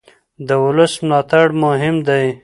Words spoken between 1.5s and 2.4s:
مهم دی